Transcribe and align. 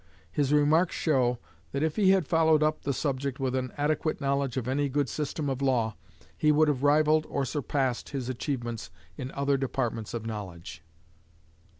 His 0.31 0.51
remarks 0.51 0.95
show, 0.95 1.37
that, 1.73 1.83
if 1.83 1.95
he 1.95 2.09
had 2.09 2.25
followed 2.27 2.63
up 2.63 2.81
the 2.81 2.91
subject 2.91 3.39
with 3.39 3.53
an 3.53 3.71
adequate 3.77 4.19
knowledge 4.19 4.57
of 4.57 4.67
any 4.67 4.89
good 4.89 5.07
system 5.07 5.47
of 5.47 5.61
law, 5.61 5.95
he 6.35 6.51
would 6.51 6.69
have 6.69 6.81
rivalled 6.81 7.27
or 7.29 7.45
surpassed 7.45 8.09
his 8.09 8.27
achievements 8.27 8.89
in 9.15 9.29
other 9.33 9.57
departments 9.57 10.15
of 10.15 10.25
knowledge. 10.25 10.81